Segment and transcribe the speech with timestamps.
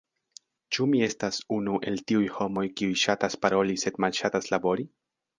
[0.75, 4.87] Ĉu mi estas unu el tiuj homoj kiuj ŝatas paroli sed malŝatas labori?